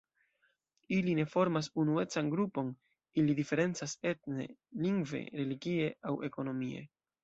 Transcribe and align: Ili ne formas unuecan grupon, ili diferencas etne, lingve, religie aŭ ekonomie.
Ili 0.95 1.13
ne 1.19 1.25
formas 1.33 1.69
unuecan 1.83 2.33
grupon, 2.35 2.73
ili 3.23 3.37
diferencas 3.43 3.97
etne, 4.15 4.51
lingve, 4.89 5.27
religie 5.41 5.91
aŭ 6.15 6.21
ekonomie. 6.33 6.87